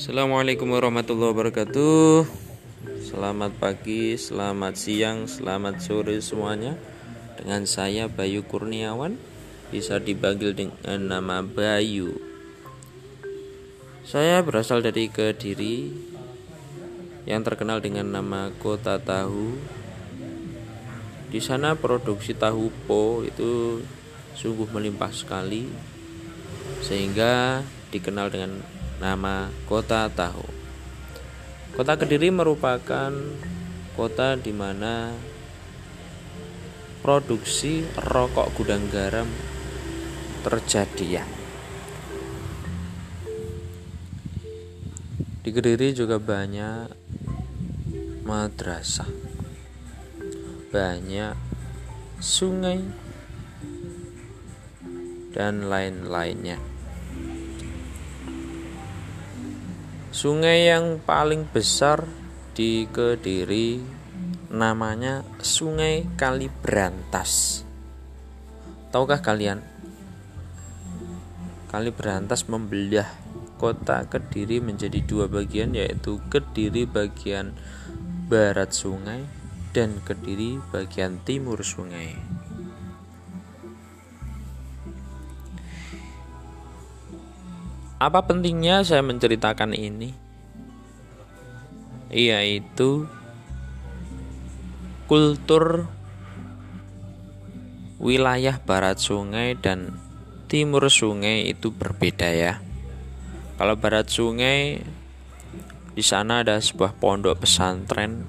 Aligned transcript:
Assalamualaikum 0.00 0.72
warahmatullahi 0.72 1.28
wabarakatuh. 1.28 2.24
Selamat 3.04 3.52
pagi, 3.60 4.16
selamat 4.16 4.72
siang, 4.72 5.28
selamat 5.28 5.76
sore 5.84 6.24
semuanya. 6.24 6.72
Dengan 7.36 7.68
saya 7.68 8.08
Bayu 8.08 8.40
Kurniawan. 8.40 9.20
Bisa 9.68 10.00
dipanggil 10.00 10.56
dengan 10.56 11.04
nama 11.04 11.44
Bayu. 11.44 12.16
Saya 14.00 14.40
berasal 14.40 14.80
dari 14.80 15.12
Kediri 15.12 15.92
Yang 17.28 17.52
terkenal 17.52 17.84
dengan 17.84 18.08
nama 18.08 18.48
Kota 18.56 18.96
Tahu. 18.96 19.60
Di 21.28 21.44
sana 21.44 21.76
produksi 21.76 22.32
tahu 22.32 22.72
po 22.88 23.20
itu 23.20 23.84
sungguh 24.32 24.64
melimpah 24.72 25.12
sekali 25.12 25.68
Sehingga 26.80 27.60
dikenal 27.92 28.32
dengan 28.32 28.79
nama 29.00 29.48
Kota 29.64 30.12
Tahu. 30.12 30.44
Kota 31.72 31.96
Kediri 31.96 32.28
merupakan 32.28 33.08
kota 33.96 34.36
di 34.36 34.52
mana 34.52 35.16
produksi 37.00 37.80
rokok 37.96 38.52
gudang 38.60 38.84
garam 38.92 39.24
terjadi 40.44 41.06
ya. 41.08 41.24
Di 45.40 45.48
Kediri 45.48 45.96
juga 45.96 46.20
banyak 46.20 46.92
madrasah. 48.28 49.08
Banyak 50.70 51.34
sungai 52.20 52.84
dan 55.32 55.72
lain-lainnya. 55.72 56.69
Sungai 60.10 60.66
yang 60.66 60.98
paling 60.98 61.46
besar 61.46 62.02
di 62.50 62.82
Kediri 62.90 63.78
namanya 64.50 65.22
Sungai 65.38 66.02
Kalibrantas. 66.18 67.62
Tahukah 68.90 69.22
kalian? 69.22 69.62
Kalibrantas 71.70 72.50
membelah 72.50 73.06
kota 73.54 74.02
Kediri 74.10 74.58
menjadi 74.58 74.98
dua 74.98 75.30
bagian 75.30 75.78
yaitu 75.78 76.18
Kediri 76.26 76.90
bagian 76.90 77.54
barat 78.26 78.74
sungai 78.74 79.22
dan 79.70 80.02
Kediri 80.02 80.58
bagian 80.74 81.22
timur 81.22 81.62
sungai. 81.62 82.18
Apa 88.00 88.24
pentingnya 88.24 88.80
saya 88.80 89.04
menceritakan 89.04 89.76
ini? 89.76 90.16
Yaitu 92.08 93.04
kultur 95.04 95.84
wilayah 98.00 98.56
barat 98.56 98.96
sungai 98.96 99.52
dan 99.52 100.00
timur 100.48 100.88
sungai 100.88 101.44
itu 101.52 101.76
berbeda 101.76 102.32
ya. 102.32 102.64
Kalau 103.60 103.76
barat 103.76 104.08
sungai 104.08 104.80
di 105.92 106.00
sana 106.00 106.40
ada 106.40 106.56
sebuah 106.56 106.96
pondok 106.96 107.44
pesantren 107.44 108.24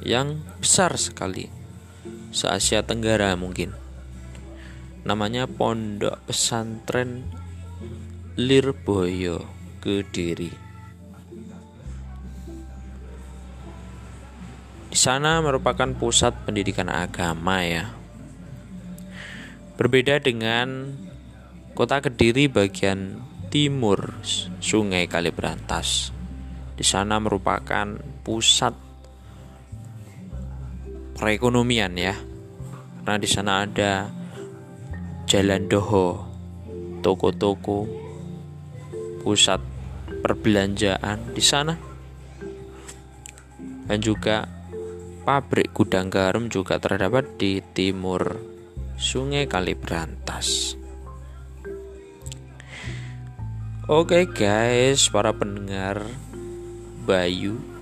yang 0.00 0.40
besar 0.64 0.96
sekali 0.96 1.52
se 2.32 2.48
Asia 2.48 2.80
Tenggara 2.80 3.36
mungkin. 3.36 3.76
Namanya 5.04 5.44
Pondok 5.44 6.24
Pesantren 6.24 7.41
Lirboyo 8.32 9.44
Kediri. 9.76 10.48
Di 14.88 14.96
sana 14.96 15.44
merupakan 15.44 15.92
pusat 15.92 16.48
pendidikan 16.48 16.88
agama 16.88 17.60
ya. 17.60 17.92
Berbeda 19.76 20.16
dengan 20.16 20.96
kota 21.76 22.00
Kediri 22.00 22.48
bagian 22.48 23.20
timur 23.52 24.16
Sungai 24.64 25.04
Kalibrantas. 25.12 26.08
Di 26.72 26.88
sana 26.88 27.20
merupakan 27.20 28.00
pusat 28.24 28.72
perekonomian 31.20 31.92
ya. 32.00 32.16
Karena 33.04 33.20
di 33.20 33.28
sana 33.28 33.68
ada 33.68 34.08
jalan 35.28 35.68
doho, 35.68 36.24
toko-toko, 37.04 38.08
pusat 39.22 39.62
perbelanjaan 40.22 41.32
di 41.32 41.42
sana 41.42 41.74
dan 43.86 43.98
juga 44.02 44.46
pabrik 45.22 45.70
gudang 45.70 46.10
garam 46.10 46.50
juga 46.50 46.82
terdapat 46.82 47.38
di 47.38 47.62
timur 47.72 48.38
Sungai 48.98 49.46
Kalibrantas. 49.46 50.74
Oke 53.90 54.30
guys, 54.30 55.10
para 55.10 55.34
pendengar 55.34 56.06
Bayu 57.02 57.72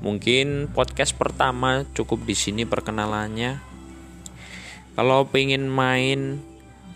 Mungkin 0.00 0.72
podcast 0.72 1.12
pertama 1.12 1.84
cukup 1.92 2.24
di 2.24 2.32
sini 2.32 2.64
perkenalannya. 2.64 3.60
Kalau 4.96 5.28
pengen 5.28 5.68
main 5.68 6.40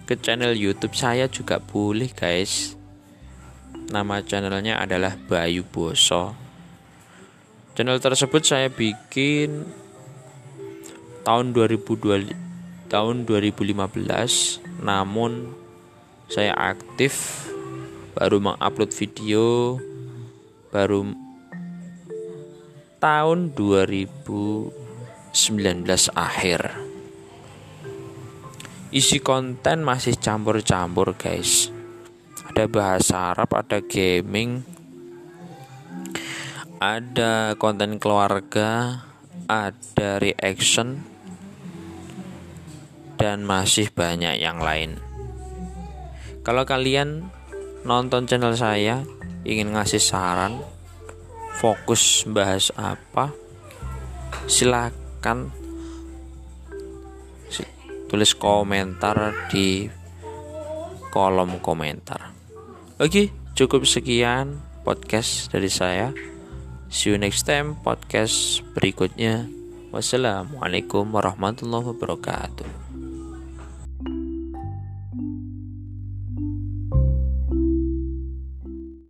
ke 0.04 0.20
channel 0.20 0.52
YouTube 0.52 0.92
saya 0.92 1.24
juga 1.32 1.56
boleh 1.56 2.12
guys. 2.12 2.76
Nama 3.88 4.20
channelnya 4.20 4.76
adalah 4.80 5.16
Bayu 5.16 5.64
Boso. 5.64 6.36
Channel 7.72 7.98
tersebut 7.98 8.44
saya 8.44 8.68
bikin 8.68 9.64
tahun 11.24 11.56
2002 11.56 12.92
tahun 12.92 13.24
2015 13.24 13.74
namun 14.84 15.56
saya 16.28 16.52
aktif 16.52 17.44
baru 18.12 18.38
mengupload 18.44 18.92
video 18.92 19.80
baru 20.68 21.16
tahun 23.00 23.56
2019 23.56 24.70
akhir 26.14 26.93
isi 28.94 29.18
konten 29.18 29.82
masih 29.82 30.14
campur-campur 30.14 31.18
guys. 31.18 31.74
Ada 32.54 32.70
bahasa 32.70 33.34
Arab 33.34 33.50
ada 33.50 33.82
gaming 33.82 34.62
ada 36.78 37.58
konten 37.58 37.98
keluarga 37.98 39.02
ada 39.50 40.22
reaction 40.22 41.02
dan 43.18 43.42
masih 43.42 43.90
banyak 43.90 44.38
yang 44.38 44.62
lain. 44.62 45.02
Kalau 46.46 46.62
kalian 46.62 47.34
nonton 47.82 48.30
channel 48.30 48.54
saya 48.54 49.02
ingin 49.42 49.74
ngasih 49.74 49.98
saran 49.98 50.62
fokus 51.58 52.22
bahas 52.30 52.70
apa 52.78 53.34
silakan 54.46 55.63
tulis 58.14 58.38
komentar 58.38 59.34
di 59.50 59.90
kolom 61.10 61.58
komentar. 61.58 62.30
Oke, 63.02 63.34
cukup 63.58 63.82
sekian 63.82 64.62
podcast 64.86 65.50
dari 65.50 65.66
saya. 65.66 66.14
See 66.94 67.10
you 67.10 67.18
next 67.18 67.42
time 67.42 67.74
podcast 67.82 68.62
berikutnya. 68.78 69.50
Wassalamualaikum 69.90 71.10
warahmatullahi 71.10 71.90
wabarakatuh. 71.90 72.83